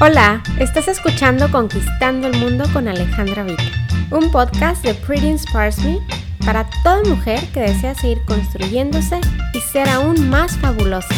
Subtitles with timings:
[0.00, 3.62] Hola, estás escuchando Conquistando el Mundo con Alejandra Vita,
[4.10, 6.00] un podcast de Pretty Inspires Me
[6.44, 9.20] para toda mujer que desea seguir construyéndose
[9.52, 11.14] y ser aún más fabulosa.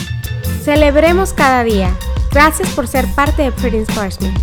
[0.63, 1.91] Celebremos cada día.
[2.31, 4.35] Gracias por ser parte de Pretty Inspires Me.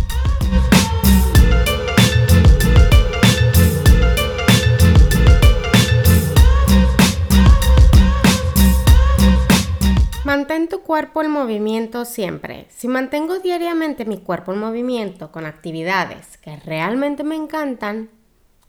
[10.44, 12.66] Mantén tu cuerpo en movimiento siempre.
[12.68, 18.10] Si mantengo diariamente mi cuerpo en movimiento con actividades que realmente me encantan,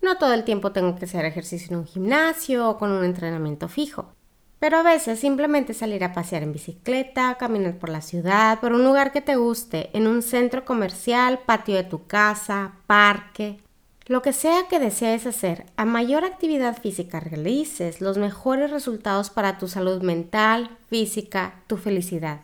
[0.02, 3.68] no todo el tiempo tengo que hacer ejercicio en un gimnasio o con un entrenamiento
[3.68, 4.14] fijo.
[4.58, 8.86] Pero a veces simplemente salir a pasear en bicicleta, caminar por la ciudad, por un
[8.86, 13.58] lugar que te guste, en un centro comercial, patio de tu casa, parque,
[14.08, 19.58] lo que sea que desees hacer, a mayor actividad física realices, los mejores resultados para
[19.58, 22.42] tu salud mental, física, tu felicidad.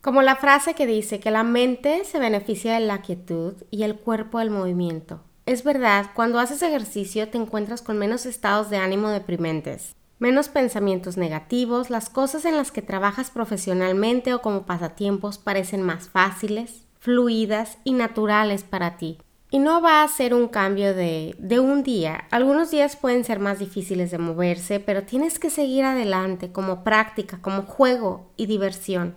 [0.00, 3.96] Como la frase que dice que la mente se beneficia de la quietud y el
[3.96, 5.20] cuerpo del movimiento.
[5.44, 11.18] Es verdad, cuando haces ejercicio te encuentras con menos estados de ánimo deprimentes, menos pensamientos
[11.18, 17.76] negativos, las cosas en las que trabajas profesionalmente o como pasatiempos parecen más fáciles, fluidas
[17.84, 19.18] y naturales para ti.
[19.54, 22.24] Y no va a ser un cambio de, de, un día.
[22.32, 27.38] Algunos días pueden ser más difíciles de moverse, pero tienes que seguir adelante como práctica,
[27.40, 29.16] como juego y diversión,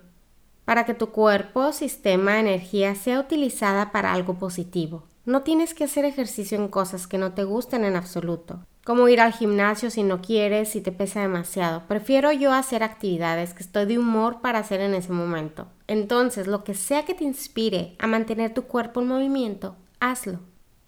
[0.63, 5.05] para que tu cuerpo, sistema, energía sea utilizada para algo positivo.
[5.25, 9.21] No tienes que hacer ejercicio en cosas que no te gusten en absoluto, como ir
[9.21, 11.87] al gimnasio si no quieres, si te pesa demasiado.
[11.87, 15.65] Prefiero yo hacer actividades que estoy de humor para hacer en ese momento.
[15.87, 20.39] Entonces, lo que sea que te inspire a mantener tu cuerpo en movimiento, hazlo.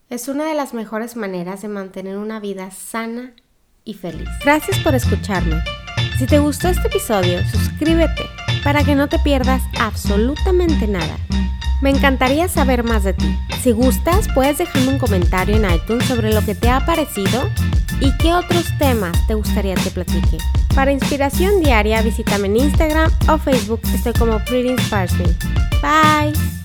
[0.09, 3.33] Es una de las mejores maneras de mantener una vida sana
[3.83, 4.27] y feliz.
[4.43, 5.61] Gracias por escucharme.
[6.17, 8.23] Si te gustó este episodio, suscríbete
[8.63, 11.17] para que no te pierdas absolutamente nada.
[11.81, 13.38] Me encantaría saber más de ti.
[13.61, 17.50] Si gustas, puedes dejarme un comentario en iTunes sobre lo que te ha parecido
[18.01, 20.38] y qué otros temas te gustaría que platique.
[20.75, 23.81] Para inspiración diaria, visítame en Instagram o Facebook.
[23.94, 25.13] Estoy como Pretty Inspires
[25.81, 26.59] Bye.